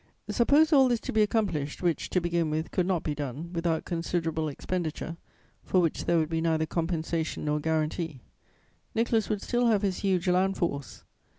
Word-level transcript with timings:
"Suppose 0.31 0.73
all 0.73 0.87
this 0.87 0.99
to 1.01 1.11
be 1.13 1.21
accomplished 1.21 1.83
(which, 1.83 2.09
to 2.09 2.19
begin 2.19 2.49
with, 2.49 2.71
could 2.71 2.87
not 2.87 3.03
be 3.03 3.13
done 3.13 3.53
without 3.53 3.85
considerable 3.85 4.47
expenditure, 4.49 5.15
for 5.61 5.79
which 5.79 6.05
there 6.05 6.17
would 6.17 6.27
be 6.29 6.41
neither 6.41 6.65
compensation 6.65 7.45
nor 7.45 7.59
guarantee), 7.59 8.21
Nicholas 8.95 9.29
would 9.29 9.43
still 9.43 9.67
have 9.67 9.83
his 9.83 9.99
huge 9.99 10.27
land 10.27 10.57
force. 10.57 11.03